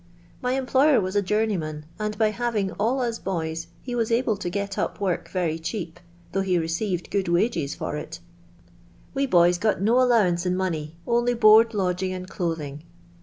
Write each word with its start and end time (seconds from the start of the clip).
My 0.41 0.53
employer 0.53 0.99
was 0.99 1.15
a 1.15 1.21
jounieyman, 1.21 1.83
niid 1.99 2.17
by 2.17 2.29
having 2.31 2.71
all 2.79 3.01
us 3.01 3.19
boys 3.19 3.67
he 3.83 3.93
was 3.93 4.09
able^ii 4.09 4.49
get 4.51 4.75
up 4.79 4.99
work 4.99 5.29
viry 5.29 5.59
rln 5.59 5.89
ap, 5.91 5.99
though 6.31 6.41
he 6.41 6.57
received 6.57 7.11
good 7.11 7.27
wages 7.27 7.75
for 7.75 7.95
it. 7.97 8.19
We 9.13 9.27
boyit 9.27 9.61
had 9.61 9.79
no 9.83 10.01
allowance 10.01 10.43
in 10.43 10.55
money, 10.55 10.95
only 11.05 11.35
board, 11.35 11.75
lodging', 11.75 12.13
and 12.13 12.27
clothing. 12.27 12.81